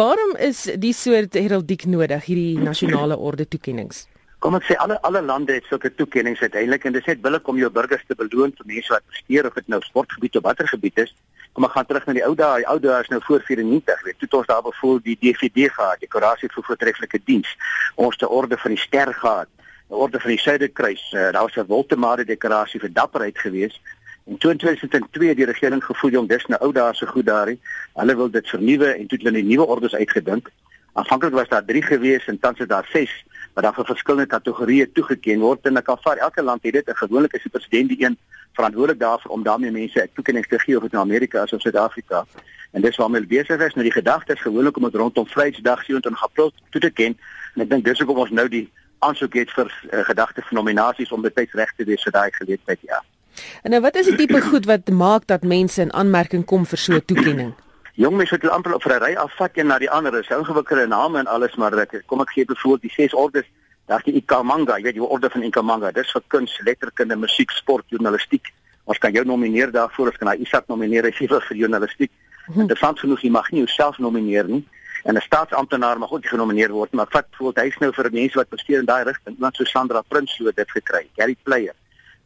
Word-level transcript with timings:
Waarom 0.00 0.30
is 0.40 0.62
die 0.80 0.94
soort 0.96 1.34
heraldiek 1.36 1.82
nodig 1.84 2.22
hierdie 2.24 2.62
nasionale 2.64 3.18
orde 3.20 3.44
toekenninge? 3.52 4.06
Kom 4.40 4.54
ek 4.56 4.64
sê 4.70 4.76
alle 4.80 4.96
alle 5.04 5.20
lande 5.20 5.52
het 5.58 5.66
sulke 5.68 5.90
toekenninge 5.92 6.40
uiteindelik 6.40 6.86
en 6.88 6.94
dit 6.94 7.04
sê 7.04 7.12
billik 7.26 7.50
om 7.52 7.58
jou 7.60 7.68
burgers 7.74 8.06
te 8.08 8.16
beloon 8.16 8.54
vir 8.56 8.70
mense 8.70 8.94
wat 8.94 9.04
presteer 9.10 9.48
of 9.50 9.58
dit 9.60 9.68
nou 9.68 9.82
sportgebied 9.84 10.38
of 10.40 10.46
watter 10.46 10.70
gebied 10.72 11.02
is. 11.04 11.12
Kom 11.52 11.68
ek 11.68 11.74
gaan 11.76 11.90
terug 11.90 12.08
na 12.08 12.16
die 12.16 12.24
ou 12.24 12.32
dae, 12.38 12.62
die 12.62 12.68
ou 12.72 12.78
dae 12.80 13.02
is 13.04 13.12
nou 13.12 13.20
voor 13.26 13.44
94, 13.44 14.06
weet. 14.06 14.18
Toe 14.22 14.40
ons 14.40 14.48
daar 14.48 14.64
bevoel 14.64 15.04
die 15.04 15.18
DVD 15.20 15.68
gehad, 15.68 16.00
dekorasie 16.00 16.48
vir 16.54 16.68
voortreffelike 16.70 17.20
diens. 17.28 17.52
Ons 18.00 18.16
'n 18.22 18.32
orde 18.40 18.56
van 18.56 18.72
die 18.72 18.80
ster 18.80 19.12
gehad, 19.12 19.52
'n 19.90 20.00
orde 20.00 20.20
van 20.20 20.30
die 20.32 20.40
Suiderkruis. 20.40 21.04
Uh, 21.12 21.28
daar 21.36 21.44
was 21.44 21.60
'n 21.60 21.68
Woltemade 21.68 22.24
dekorasie 22.24 22.80
vir 22.80 22.92
dapperheid 22.92 23.36
geweest. 23.38 23.80
In 24.30 24.38
2002 24.38 25.34
die 25.34 25.44
regering 25.44 25.80
gevoel 25.84 26.10
jong 26.14 26.28
dis 26.30 26.44
nou 26.46 26.58
ou 26.62 26.70
dae 26.72 26.92
so 26.94 27.06
goed 27.10 27.26
daar. 27.26 27.50
Hulle 27.98 28.14
wil 28.16 28.28
dit 28.30 28.48
vernuwe 28.48 28.92
en 28.92 29.08
toe 29.10 29.18
het 29.18 29.26
hulle 29.26 29.42
'n 29.42 29.46
nuwe 29.46 29.66
ordes 29.66 29.94
uitgedink. 29.94 30.50
Aanvanklik 30.92 31.32
was 31.32 31.48
daar 31.48 31.64
3 31.64 31.82
gewees 31.82 32.26
en 32.26 32.38
tans 32.38 32.58
is 32.58 32.66
daar 32.66 32.86
6 32.92 33.10
wat 33.54 33.64
dan 33.64 33.74
vir 33.74 33.84
verskillende 33.84 34.26
kategorieë 34.26 34.92
toegeken 34.92 35.40
word 35.40 35.66
en 35.66 35.76
ek 35.76 35.90
vat 36.02 36.18
elke 36.18 36.42
land 36.42 36.62
het 36.62 36.72
dit 36.72 36.88
'n 36.88 36.94
gewoonlik 36.94 37.32
is 37.32 37.42
die 37.42 37.50
president 37.50 37.88
die 37.88 38.04
een 38.04 38.18
verantwoordelik 38.52 39.00
daarvoor 39.00 39.32
om 39.32 39.42
daarmee 39.42 39.70
mense 39.70 40.02
'n 40.02 40.10
toekenning 40.14 40.46
te 40.46 40.58
gee 40.58 40.76
of 40.76 40.82
dit 40.82 40.92
nou 40.92 41.04
Amerika 41.04 41.42
is 41.42 41.52
of 41.52 41.60
Suid-Afrika. 41.60 42.24
En 42.70 42.80
dis 42.82 42.96
waarmee 42.96 43.26
besig 43.26 43.60
is 43.60 43.74
nou 43.74 43.82
die 43.82 43.98
gedagte 44.02 44.32
is 44.32 44.40
gewoonlik 44.40 44.76
om 44.76 44.82
dit 44.82 44.94
rondom 44.94 45.26
Vrydag 45.26 45.84
27 45.84 46.22
April 46.22 46.52
toe 46.70 46.80
te 46.80 46.90
ken 46.90 47.18
en 47.54 47.62
ek 47.62 47.70
dink 47.70 47.84
dis 47.84 47.98
hoekom 47.98 48.18
ons 48.18 48.30
nou 48.30 48.48
die 48.48 48.70
aansoek 48.98 49.34
het 49.34 49.50
vir 49.50 49.66
uh, 49.92 50.04
gedagte 50.04 50.42
vir 50.42 50.54
nominasies 50.54 51.12
om 51.12 51.22
betyds 51.22 51.52
reg 51.52 51.72
te 51.76 51.84
wees 51.84 52.02
vir 52.02 52.12
daai 52.12 52.30
geleentheid 52.32 52.78
ja. 52.80 53.02
En 53.62 53.70
nou 53.70 53.80
wat 53.80 53.94
is 53.94 54.06
die 54.06 54.16
tipe 54.16 54.40
goed 54.40 54.64
wat 54.66 54.88
maak 54.90 55.26
dat 55.26 55.42
mense 55.42 55.80
in 55.82 55.92
aanmerking 55.92 56.44
kom 56.44 56.66
vir 56.66 56.78
so 56.78 56.92
'n 56.92 57.04
toekenning? 57.04 57.54
Jong 57.94 58.16
mense 58.16 58.34
het 58.34 58.48
amper 58.48 58.74
op 58.74 58.84
'n 58.84 59.02
ry 59.02 59.14
afvat 59.14 59.50
een 59.54 59.66
na 59.66 59.78
die 59.78 59.90
ander. 59.90 60.12
Dis 60.12 60.28
ingewikkelde 60.28 60.86
name 60.86 61.18
en 61.18 61.26
alles, 61.26 61.54
maar 61.56 61.78
ek 61.78 62.02
kom 62.06 62.20
ek 62.20 62.30
gee 62.30 62.44
byvoorbeeld 62.44 62.82
die 62.82 62.90
ses 62.90 63.14
ordes. 63.14 63.44
Daar's 63.86 64.04
die 64.04 64.14
Ikamanga, 64.14 64.76
jy 64.76 64.82
weet 64.82 64.94
die 64.94 65.02
orde 65.02 65.30
van 65.30 65.42
Ikamanga. 65.42 65.90
Dis 65.90 66.10
vir 66.10 66.22
kuns, 66.26 66.60
letterkunde, 66.64 67.16
musiek, 67.16 67.50
sport, 67.50 67.84
journalistiek. 67.88 68.52
Ons 68.84 68.98
kan 68.98 69.12
jou 69.12 69.24
nomineer 69.24 69.70
daarvoor, 69.70 70.06
ons 70.06 70.16
kan 70.16 70.28
hy 70.28 70.36
Isak 70.44 70.66
nomineer 70.66 71.06
as 71.06 71.18
jy 71.18 71.26
wil 71.26 71.40
vir 71.40 71.56
journalistiek. 71.56 72.10
Hmm. 72.46 72.60
Interessant 72.60 72.98
genoeg, 72.98 73.20
jy 73.20 73.30
mag 73.30 73.50
nie 73.50 73.64
jouself 73.64 73.98
nomineer 73.98 74.48
nie. 74.48 74.64
En 75.04 75.16
'n 75.16 75.20
staatsamptenaar 75.20 75.98
mag 75.98 76.12
ook 76.12 76.26
genomineer 76.26 76.70
word, 76.70 76.92
maar 76.92 77.06
vat 77.10 77.30
byvoorbeeld 77.30 77.64
hy's 77.64 77.78
nou 77.78 77.92
vir 77.92 78.10
mense 78.12 78.38
wat 78.38 78.48
presteer 78.48 78.78
in 78.78 78.84
daai 78.84 79.04
rigting. 79.04 79.34
Iemand 79.34 79.56
so 79.56 79.64
Sandra 79.64 80.02
Prinsloo 80.08 80.52
dit 80.54 80.70
gekry. 80.70 81.08
Gary 81.16 81.36
Player. 81.42 81.74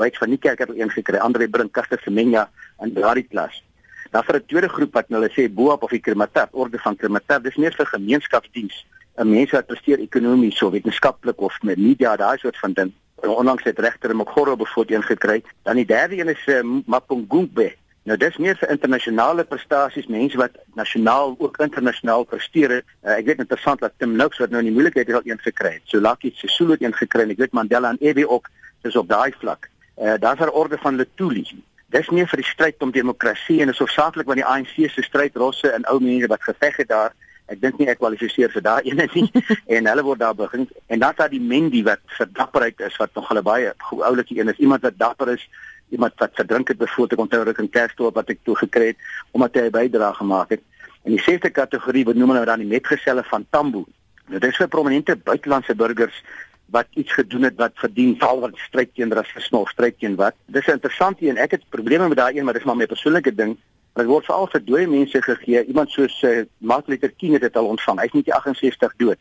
Wyk 0.00 0.16
van 0.16 0.32
die 0.32 0.38
kerk 0.38 0.58
het 0.64 0.70
een 0.74 0.90
gekry. 0.90 1.18
Andre 1.20 1.48
Brink, 1.48 1.72
Kaster 1.76 2.00
Semenya 2.04 2.48
en 2.80 2.94
daardie 2.96 3.26
klas. 3.28 3.62
Dan 4.10 4.24
vir 4.24 4.36
'n 4.36 4.46
tweede 4.46 4.68
groep 4.68 4.92
wat 4.92 5.08
hulle 5.08 5.30
sê 5.30 5.48
boop 5.48 5.82
of 5.82 5.90
die 5.90 6.00
krematab, 6.00 6.48
orde 6.52 6.78
van 6.78 6.96
krematab, 6.96 7.42
dis 7.42 7.56
meer 7.56 7.72
vir 7.72 7.86
gemeenskapsdiens. 7.86 8.86
Mense 9.16 9.56
wat 9.56 9.66
presteer 9.66 9.98
ekonomies 9.98 10.62
of 10.62 10.72
wetenskaplik 10.72 11.40
of 11.40 11.62
met 11.62 11.78
media, 11.78 12.16
daai 12.16 12.38
soort 12.38 12.58
van 12.58 12.72
ding. 12.72 12.92
Onlangs 13.14 13.64
het 13.64 13.78
regter 13.78 14.16
Mogoro 14.16 14.56
bevoordeeld 14.56 15.02
een 15.02 15.06
gekry. 15.06 15.42
Dan 15.62 15.76
die 15.76 15.86
derde 15.86 16.18
een 16.18 16.28
is 16.28 16.46
uh, 16.46 16.62
Mapungumbe. 16.86 17.74
Nou 18.02 18.16
dis 18.16 18.36
meer 18.36 18.56
vir 18.56 18.70
internasionale 18.70 19.44
prestasies, 19.44 20.06
mense 20.06 20.36
wat 20.36 20.56
nasionaal 20.74 21.34
ook 21.38 21.58
internasionaal 21.60 22.24
presteer. 22.24 22.72
Uh, 22.80 23.18
ek 23.18 23.26
weet 23.26 23.38
interessant 23.44 23.80
dat 23.80 23.92
Tim 23.98 24.16
Noakes 24.16 24.38
wat 24.38 24.50
nou 24.50 24.62
in 24.64 24.70
die 24.70 24.74
moeilikheid 24.74 25.06
het 25.06 25.16
al 25.16 25.28
een 25.28 25.38
gekry 25.38 25.72
het. 25.72 25.82
So 25.84 26.00
Lucky 26.00 26.32
Sisulu 26.34 26.72
het 26.72 26.82
een 26.82 26.96
gekry 26.96 27.22
en 27.22 27.30
ek 27.30 27.38
weet 27.44 27.52
Mandela 27.52 27.92
en 27.92 28.00
Ewe 28.00 28.24
ook, 28.28 28.48
dis 28.82 28.96
op 28.96 29.08
daai 29.08 29.32
vlak. 29.36 29.68
Uh, 30.00 30.14
daar's 30.18 30.40
'n 30.40 30.48
orde 30.48 30.78
van 30.78 30.96
Lutuli 30.96 31.44
dis 31.90 32.10
nie 32.14 32.26
vir 32.26 32.40
die 32.40 32.46
stryd 32.46 32.84
om 32.84 32.92
demokrasie 32.94 33.58
en 33.62 33.72
is 33.72 33.80
hoofsaaklik 33.82 34.28
want 34.30 34.38
die 34.38 34.46
ANC 34.46 34.76
se 34.92 35.02
stryd 35.02 35.36
rosse 35.42 35.70
en 35.74 35.86
ou 35.90 35.98
mense 36.02 36.28
wat 36.30 36.46
geveg 36.46 36.76
het 36.82 36.90
daar. 36.92 37.14
Ek 37.50 37.58
dink 37.58 37.80
nie 37.80 37.88
ek 37.90 37.98
kwalifiseer 37.98 38.52
vir 38.54 38.62
daai 38.62 38.92
ene 38.92 39.08
nie. 39.14 39.26
En 39.74 39.88
hulle 39.90 40.04
word 40.06 40.22
daar 40.22 40.36
begin. 40.38 40.68
En 40.86 41.02
dan 41.02 41.16
daar 41.18 41.32
die 41.32 41.42
Mendi 41.42 41.82
wat 41.86 42.02
vir 42.18 42.30
dapperheid 42.36 42.80
is 42.86 42.96
wat 43.02 43.14
nog 43.18 43.26
hulle 43.32 43.42
baie 43.42 43.72
oulike 43.90 44.38
een 44.38 44.52
is. 44.52 44.62
Iemand 44.62 44.86
wat 44.86 44.98
dapper 44.98 45.34
is 45.34 45.48
iemand 45.90 46.14
wat 46.22 46.36
verdrink 46.38 46.68
het 46.70 46.78
bevoor 46.78 47.08
te 47.10 47.18
onthou 47.18 47.42
ek 47.50 47.58
'n 47.58 47.70
kerstop 47.74 48.14
wat 48.14 48.30
ek 48.30 48.38
toe 48.44 48.54
gekry 48.56 48.94
het 48.94 48.98
omdat 49.32 49.54
hy 49.54 49.66
'n 49.66 49.74
bydrae 49.74 50.14
gemaak 50.14 50.50
het. 50.50 50.62
En 51.02 51.10
die 51.10 51.22
sesde 51.22 51.50
kategorie 51.50 52.04
wat 52.04 52.14
noem 52.14 52.30
hulle 52.30 52.44
dan 52.44 52.62
die 52.62 52.70
metgeselle 52.70 53.24
van 53.24 53.46
Tambo. 53.50 53.86
Nou 54.28 54.38
dis 54.38 54.56
vir 54.56 54.68
prominente 54.68 55.16
buitelandse 55.16 55.74
burgers 55.74 56.22
wat 56.70 56.86
iets 56.94 57.12
gedoen 57.12 57.42
het 57.42 57.56
wat 57.56 57.72
verdien 57.74 58.14
val 58.18 58.40
wat 58.40 58.58
stryd 58.66 58.94
teen 58.94 59.12
rasisme 59.12 59.58
of 59.58 59.70
stryd 59.70 59.98
teen 59.98 60.16
wat. 60.16 60.34
Dis 60.46 60.66
'n 60.66 60.78
interessante 60.78 61.26
een. 61.26 61.36
Ek 61.36 61.50
het 61.50 61.68
probleme 61.68 62.08
met 62.08 62.16
daai 62.16 62.38
een, 62.38 62.44
maar 62.44 62.54
dis 62.54 62.64
maar 62.64 62.76
my 62.76 62.86
persoonlike 62.86 63.34
ding. 63.34 63.56
Dit 63.94 64.06
word 64.06 64.24
veral 64.24 64.46
vir 64.46 64.64
dooie 64.64 64.88
mense 64.88 65.22
gegee. 65.22 65.64
Iemand 65.66 65.90
soos 65.90 66.22
uh, 66.22 66.44
Martin 66.58 66.92
Luther 66.92 67.12
King 67.16 67.32
het 67.32 67.42
dit 67.42 67.56
al 67.56 67.66
ontvang. 67.66 68.00
Hy's 68.00 68.12
nie 68.12 68.22
die 68.22 68.34
68 68.34 68.94
dood. 68.96 69.18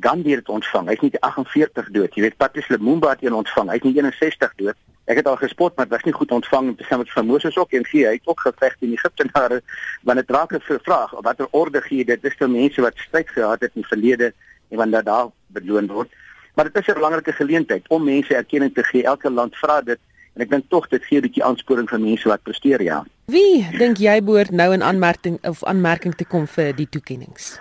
Gandhi 0.00 0.30
het 0.30 0.44
dit 0.44 0.48
ontvang. 0.48 0.88
Hy's 0.88 1.00
nie 1.00 1.10
die 1.10 1.20
48 1.20 1.90
dood. 1.90 2.14
Jy 2.14 2.22
weet 2.22 2.36
Patrice 2.36 2.72
Lumumba 2.72 3.10
het 3.10 3.20
dit 3.20 3.32
ontvang. 3.32 3.70
Hy's 3.70 3.82
nie 3.82 3.94
61 3.94 4.54
dood. 4.56 4.76
Ek 5.06 5.20
het 5.20 5.28
al 5.30 5.36
gespot, 5.36 5.76
maar 5.76 5.86
dit 5.86 5.94
was 5.94 6.02
nie 6.02 6.12
goed 6.12 6.32
ontvang 6.34 6.72
te 6.76 6.84
sê 6.84 6.96
met 6.98 7.10
van 7.12 7.26
Moses 7.26 7.56
ook 7.56 7.72
en 7.78 7.84
gee. 7.86 8.06
Hy 8.06 8.16
het 8.16 8.26
ook 8.26 8.40
geveg 8.40 8.74
in 8.80 8.92
Egipte 8.96 9.28
daar 9.32 9.60
wanneer 10.02 10.24
dit 10.26 10.36
raak 10.36 10.50
vir 10.50 10.80
vraag 10.82 11.12
watter 11.22 11.46
orde 11.50 11.80
gee 11.80 12.04
dit 12.04 12.24
is 12.24 12.34
vir 12.38 12.50
mense 12.50 12.82
wat 12.82 12.98
stryd 12.98 13.30
gehad 13.30 13.60
het 13.60 13.70
in 13.74 13.84
die 13.84 13.88
verlede 13.88 14.32
en 14.70 14.76
wanneer 14.76 15.04
daar 15.04 15.30
beloon 15.46 15.86
word. 15.86 16.10
Maar 16.56 16.64
dit 16.64 16.76
is 16.76 16.86
'n 16.86 16.92
belangrike 16.92 17.32
geleentheid 17.32 17.88
om 17.88 18.04
mense 18.04 18.34
erkenning 18.34 18.74
te 18.74 18.82
gee. 18.82 19.02
Elke 19.04 19.30
land 19.30 19.56
vra 19.56 19.80
dit 19.80 19.98
en 20.34 20.42
ek 20.42 20.50
dink 20.50 20.64
tog 20.68 20.88
dit 20.88 21.04
gee 21.04 21.18
'n 21.18 21.22
bietjie 21.22 21.44
aansporing 21.44 21.88
vir 21.88 22.00
mense 22.00 22.28
wat 22.28 22.42
presteer, 22.42 22.82
ja. 22.82 23.04
Wie 23.24 23.68
dink 23.78 23.96
jy 23.96 24.22
behoort 24.22 24.50
nou 24.50 24.72
in 24.72 24.82
aanmerking 24.82 25.38
of 25.44 25.64
aanmerking 25.64 26.14
te 26.14 26.24
kom 26.24 26.46
vir 26.46 26.74
die 26.74 26.88
toekenninge? 26.88 27.60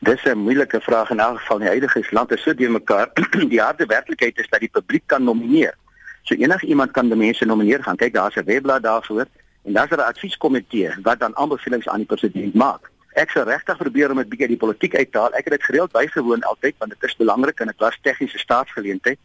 Dis 0.00 0.24
'n 0.24 0.38
moeilike 0.38 0.80
vraag 0.80 1.10
in 1.10 1.20
elk 1.20 1.38
geval. 1.38 1.58
Die 1.58 1.68
huidige 1.68 2.04
land 2.10 2.32
is 2.32 2.42
so 2.42 2.54
deur 2.54 2.70
mekaar. 2.70 3.10
die 3.54 3.60
harde 3.60 3.86
werklikheid 3.86 4.38
is 4.38 4.48
dat 4.48 4.60
die 4.60 4.72
publiek 4.72 5.02
kan 5.06 5.24
nomineer. 5.24 5.74
So 6.22 6.34
enige 6.34 6.66
iemand 6.66 6.90
kan 6.90 7.08
die 7.08 7.16
mense 7.16 7.44
nomineer 7.44 7.82
gaan. 7.82 7.96
Kyk, 7.96 8.12
daar's 8.12 8.36
'n 8.36 8.44
webblad 8.44 8.82
daarvoor 8.82 9.26
en 9.62 9.72
daar's 9.72 9.90
'n 9.90 10.00
advieskomitee 10.00 10.90
wat 11.02 11.20
dan 11.20 11.36
aanbevelings 11.36 11.88
aan 11.88 11.98
die 11.98 12.06
president 12.06 12.54
maak 12.54 12.89
ek 13.18 13.32
sou 13.34 13.42
regtig 13.44 13.78
probeer 13.78 14.12
om 14.12 14.20
dit 14.22 14.28
bietjie 14.30 14.52
die 14.52 14.60
politiek 14.60 14.94
uit 14.94 15.10
te 15.12 15.18
haal. 15.18 15.34
Ek 15.34 15.48
het 15.48 15.56
dit 15.58 15.66
gereeld 15.66 15.92
bygewoon 15.92 16.44
altyd 16.46 16.76
want 16.78 16.94
dit 16.94 17.08
is 17.08 17.16
belangrik 17.18 17.60
en 17.60 17.70
dit 17.72 17.82
was 17.82 17.98
tegniese 18.02 18.38
staatsgeleentheid. 18.38 19.18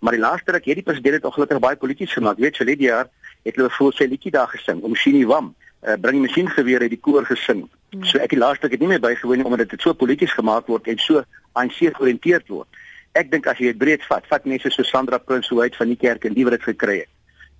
Maar 0.00 0.16
die 0.18 0.22
laaste 0.22 0.52
ruk 0.52 0.64
het 0.66 0.80
die 0.80 0.86
president 0.86 1.20
dit 1.20 1.28
ongelukkig 1.30 1.60
baie 1.62 1.76
polities 1.76 2.12
gemaak. 2.12 2.38
Weet 2.42 2.58
jy, 2.58 2.66
die 2.74 2.88
jaar 2.88 3.08
het 3.46 3.56
hulle 3.56 3.70
voor 3.70 3.92
sy 3.96 4.08
liedjie 4.10 4.34
daar 4.34 4.50
gesing 4.50 4.82
om 4.82 4.96
Shini 4.98 5.24
Wam, 5.26 5.54
uh, 5.82 5.94
bring 6.00 6.20
die 6.20 6.26
masjien 6.26 6.50
geweer 6.50 6.82
uit 6.82 6.92
die 6.92 7.00
koor 7.00 7.26
gesing. 7.26 7.64
Hmm. 7.92 8.04
So 8.04 8.18
ek 8.18 8.34
die 8.34 8.42
laaste 8.42 8.66
ruk 8.66 8.76
het 8.76 8.82
nie 8.82 8.90
meer 8.92 9.02
bygewoon 9.02 9.42
nie 9.42 9.48
omdat 9.48 9.70
dit 9.70 9.80
so 9.80 9.94
polities 9.94 10.34
gemaak 10.34 10.68
word 10.70 10.90
en 10.90 10.98
so 10.98 11.24
ANC 11.54 11.78
georiënteerd 11.78 12.50
word. 12.50 12.82
Ek 13.14 13.30
dink 13.30 13.46
as 13.46 13.60
jy 13.60 13.72
dit 13.72 13.78
breed 13.78 14.04
vat, 14.08 14.26
vat 14.28 14.46
mense 14.48 14.70
so 14.72 14.84
Sandra 14.88 15.18
Prinsloo 15.18 15.62
uit 15.62 15.76
van 15.76 15.92
die 15.92 16.00
kerk 16.00 16.24
en 16.24 16.34
die 16.34 16.46
wat 16.48 16.58
dit 16.58 16.70
gekry 16.72 17.02
het 17.04 17.11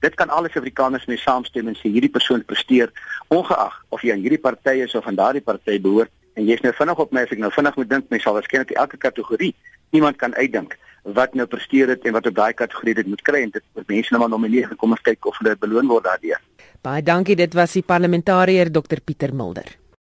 dit 0.03 0.15
kan 0.19 0.31
alles 0.31 0.57
Afrikaners 0.59 1.07
mee 1.11 1.21
saamstem 1.23 1.69
en 1.71 1.79
sê 1.79 1.91
hierdie 1.95 2.13
persoon 2.13 2.45
presteer 2.45 2.93
ongeag 3.31 3.77
of 3.89 4.03
jy 4.03 4.15
aan 4.15 4.25
hierdie 4.25 4.43
party 4.43 4.81
is 4.87 4.95
of 4.99 5.07
aan 5.07 5.19
daardie 5.19 5.45
party 5.45 5.79
behoort 5.81 6.11
en 6.35 6.49
jy's 6.49 6.63
nou 6.65 6.73
vinnig 6.77 7.03
op 7.05 7.13
my 7.13 7.27
as 7.27 7.35
ek 7.35 7.43
nou 7.43 7.53
vinnig 7.55 7.77
moet 7.81 7.91
dink 7.91 8.09
mens 8.11 8.27
sal 8.27 8.37
waarskynlik 8.39 8.75
elke 8.85 8.99
kategorie 9.07 9.53
iemand 9.93 10.19
kan 10.23 10.35
uitdink 10.35 10.79
wat 11.19 11.35
nou 11.35 11.47
presteer 11.51 11.91
het 11.91 12.07
en 12.07 12.15
wat 12.17 12.27
op 12.31 12.35
daai 12.35 12.53
kategorie 12.55 12.95
dit 12.95 13.07
moet 13.11 13.23
kry 13.27 13.43
en 13.43 13.55
dit 13.55 13.65
moet 13.75 13.89
mense 13.95 14.15
nou 14.15 14.23
maar 14.23 14.33
nomineer 14.35 14.71
en 14.71 14.81
kom 14.81 14.95
ons 14.95 15.05
kyk 15.11 15.27
of 15.27 15.39
hulle 15.43 15.57
beloon 15.59 15.91
word 15.91 16.07
daardeur. 16.07 16.41
Baie 16.83 17.03
dankie 17.03 17.37
dit 17.37 17.55
was 17.59 17.75
die 17.79 17.87
parlementariër 17.87 18.71
Dr 18.71 19.03
Pieter 19.05 19.35
Mulder. 19.35 19.82